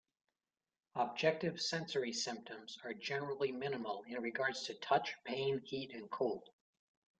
[0.95, 6.49] Objective sensory symptoms are generally minimal in regards to touch, pain, heat, and cold.